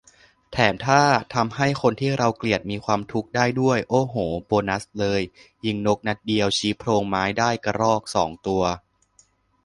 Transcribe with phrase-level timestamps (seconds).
[0.51, 1.01] แถมถ้า
[1.33, 5.21] ทำให้คนที่เราเกลียดมีความทุกข์ได้ด้วย โอ้โห โบนัสเลย
[5.65, 8.63] ยิงนกนัดเดียวชี้โพรงไม้ได้กระรอกสองตัว